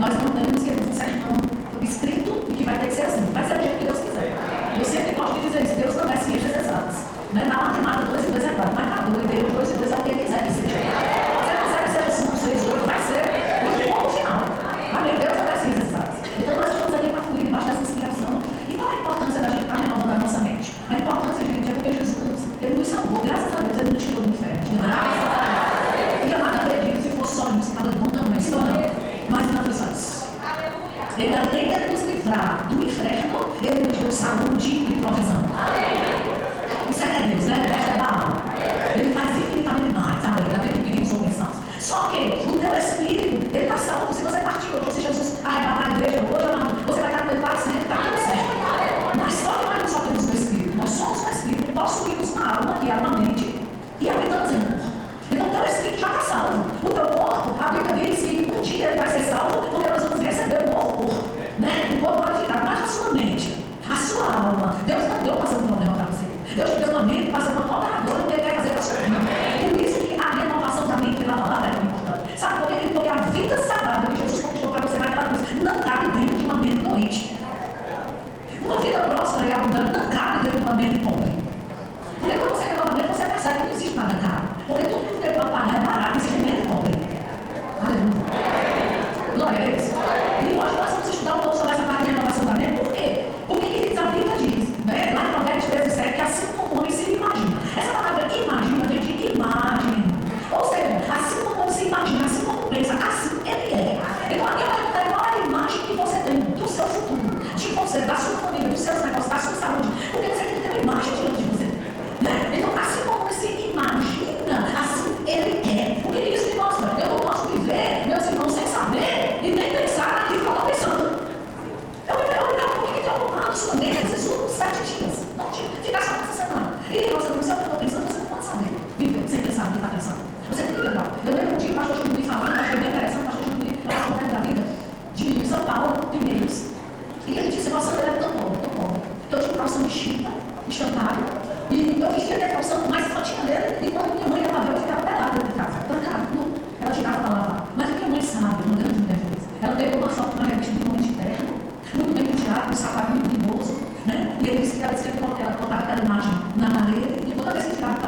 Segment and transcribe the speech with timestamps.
[0.00, 0.27] I was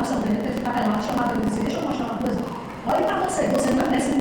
[0.01, 2.43] Tá calça branca, de chamado chamada de desejo, uma chamada de
[2.87, 4.20] Olha para você, você não é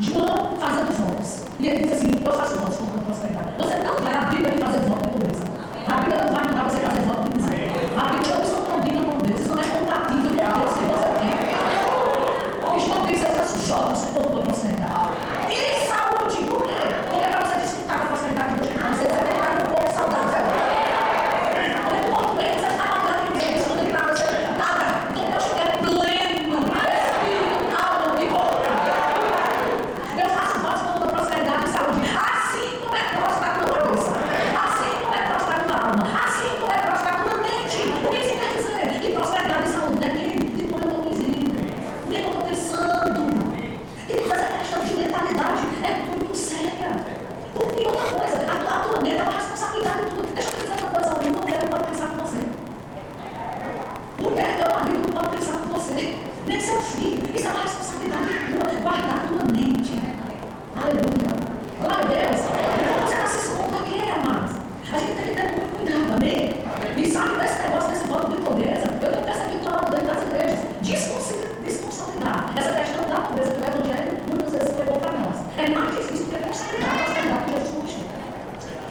[0.00, 1.44] João fazendo as mãos.
[1.58, 2.60] E ele diz assim: Eu faço os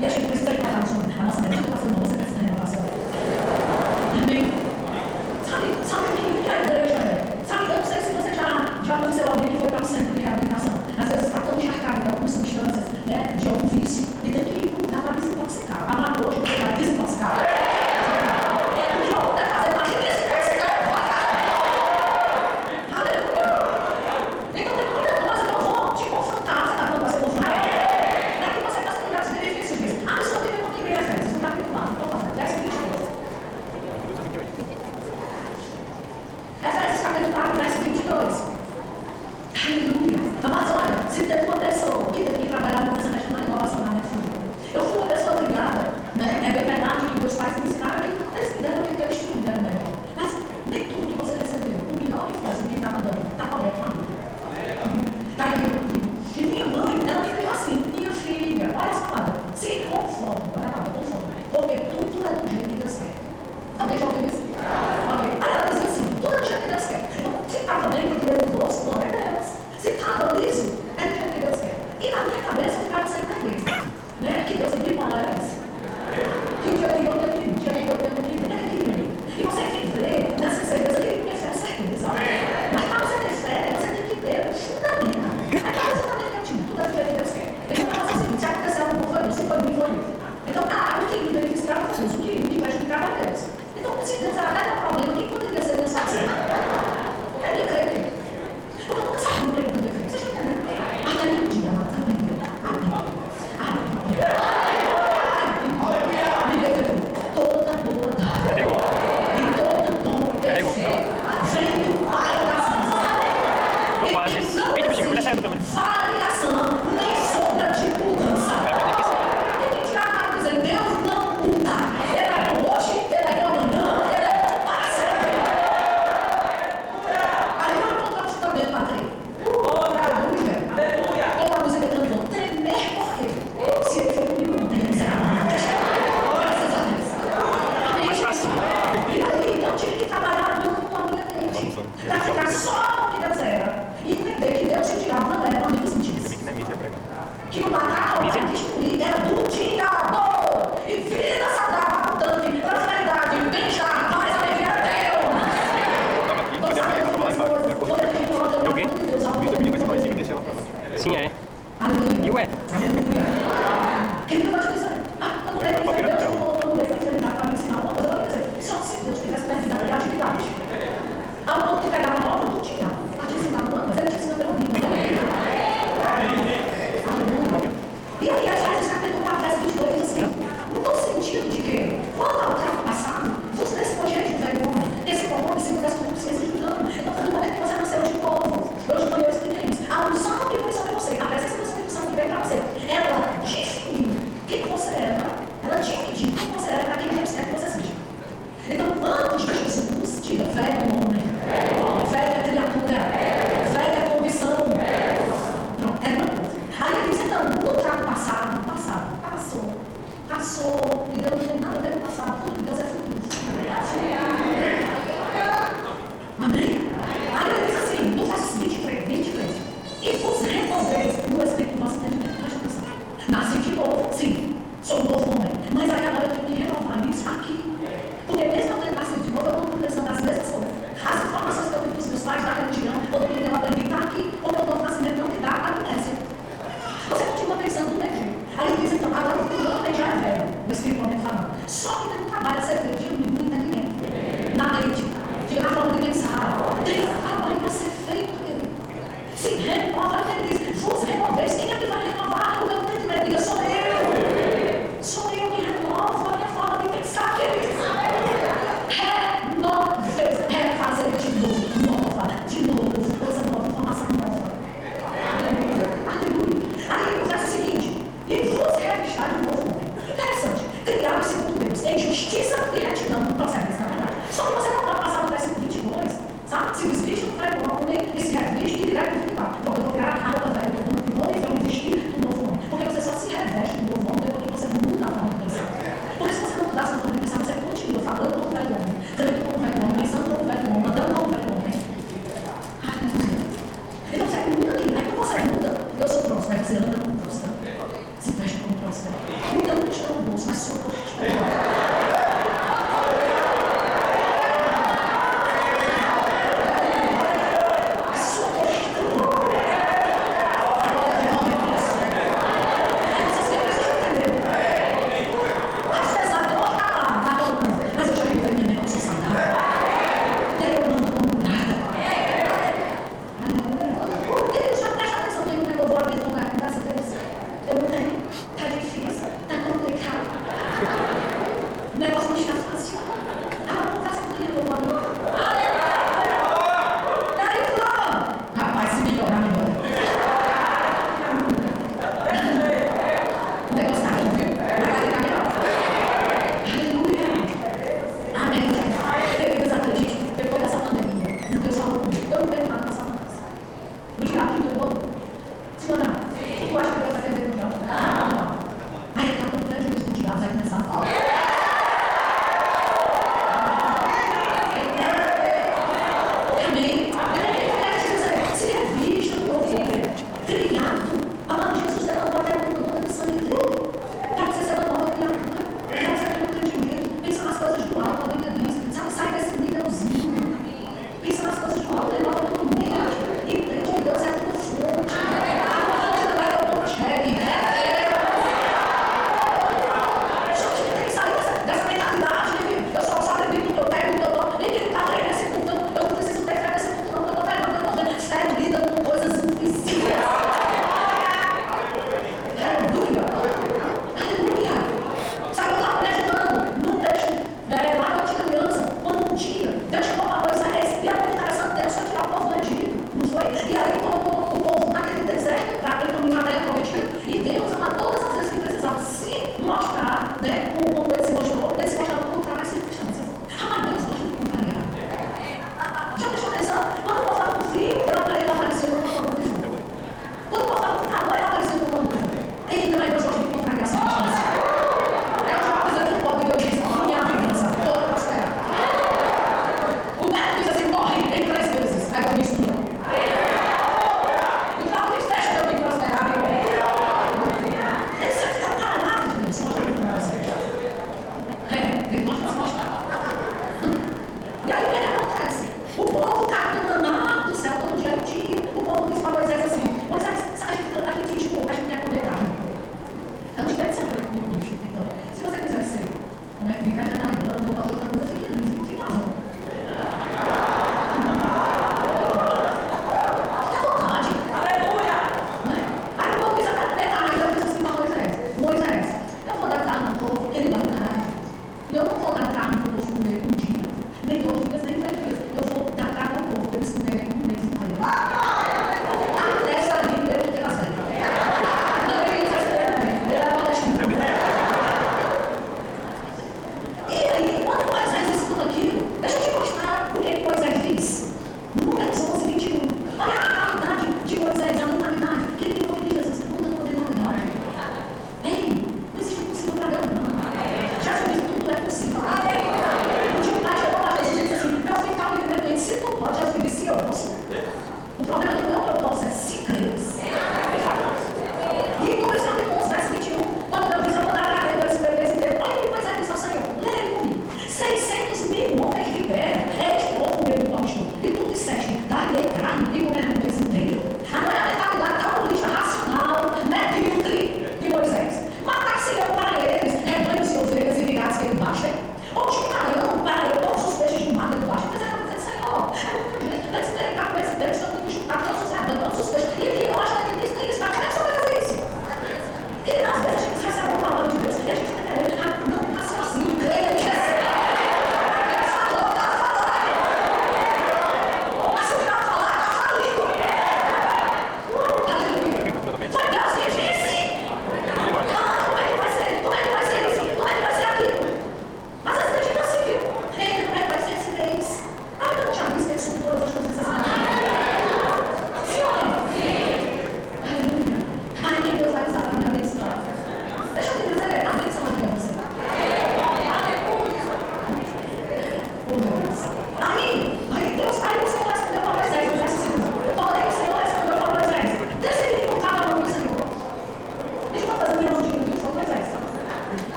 [0.00, 1.99] 野手クリスタルカーさんの話すので、ちょっと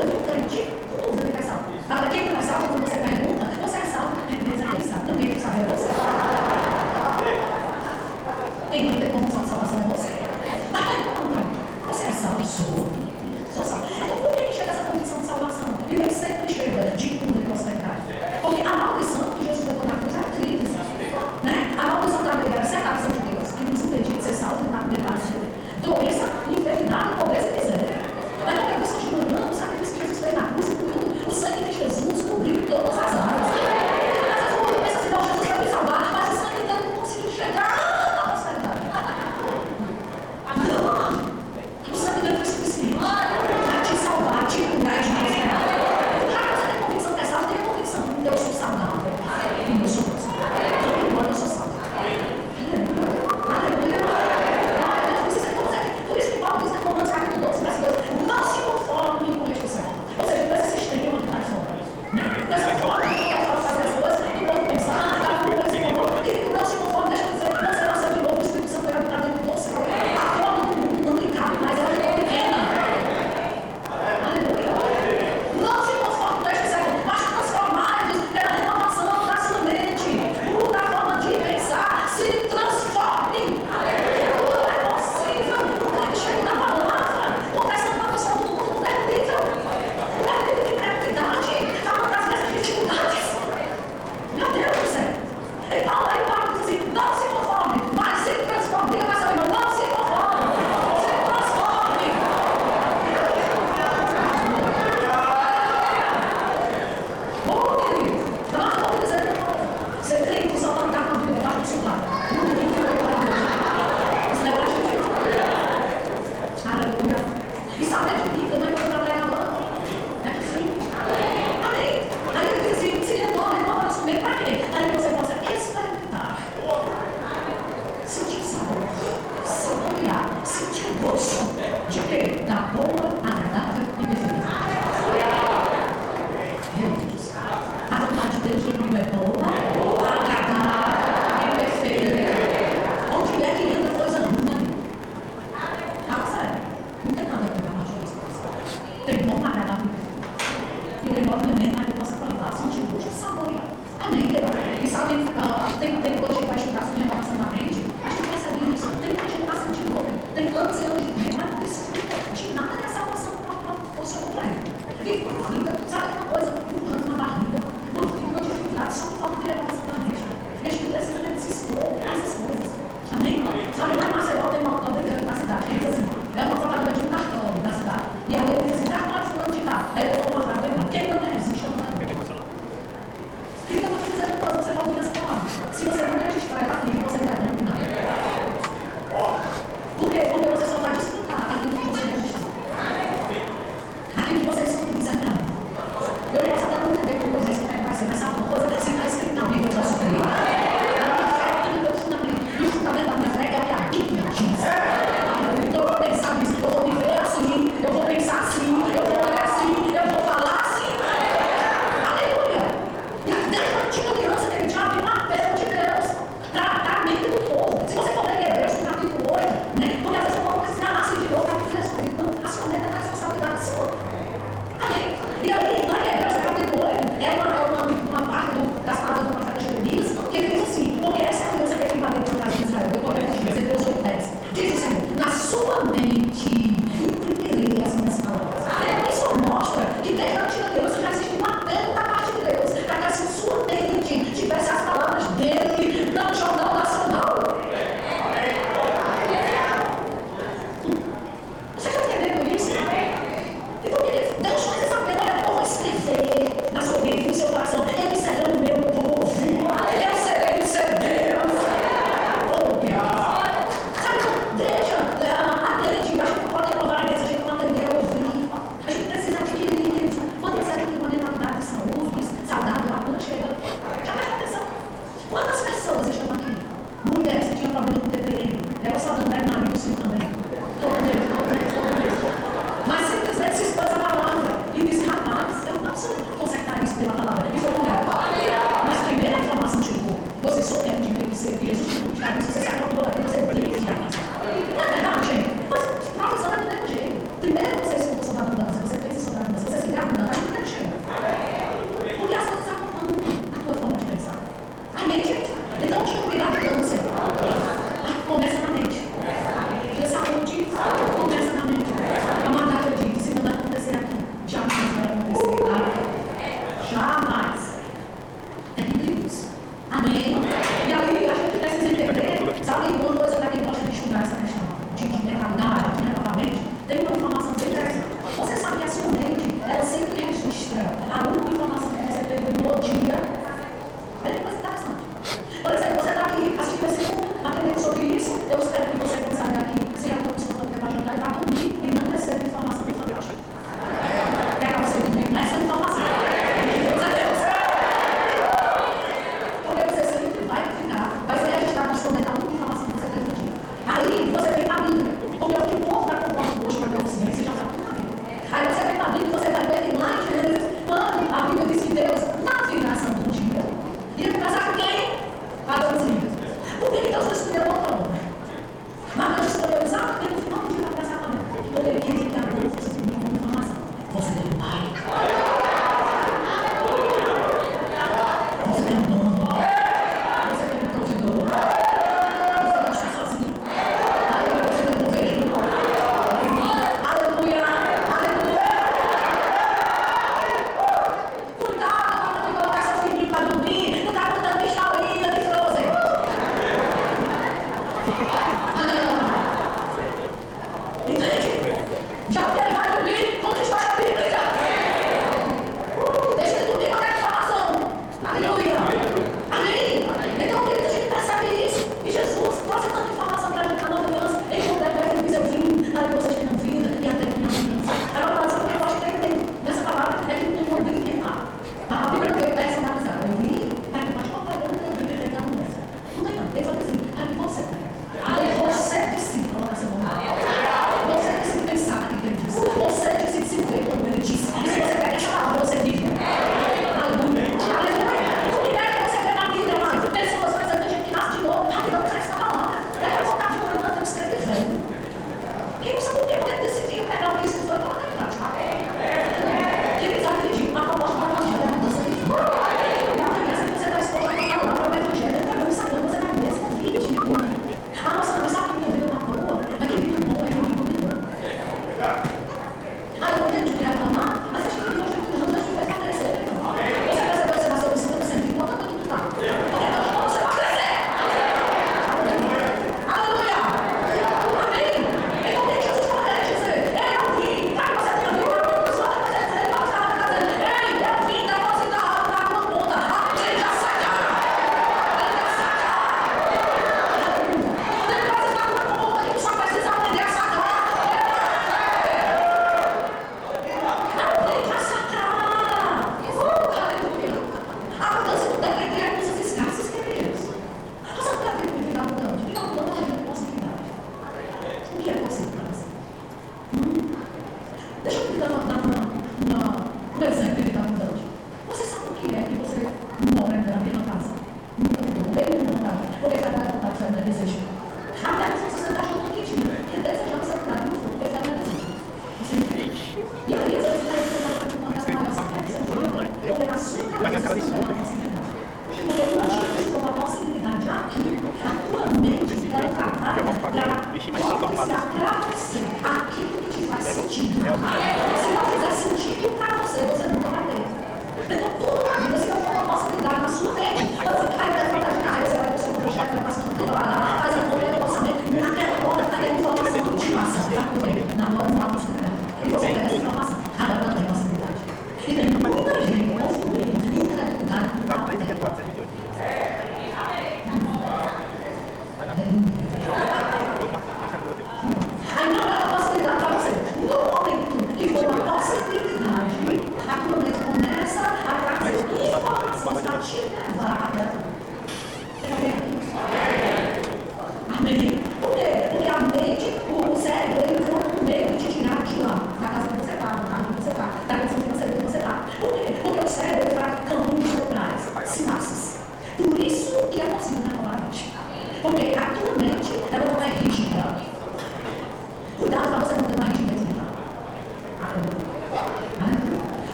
[0.00, 1.60] ajuda meu cantinho com comunicação.
[1.88, 4.16] Mas para quem não sabe, quando você pergunta, você é salvo.
[4.28, 5.88] Mas aí sabe, também não sabe é você.
[8.70, 10.12] Tem que ter como salvação é você.
[10.72, 12.99] Mas você é salvo, sou.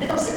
[0.00, 0.27] Então,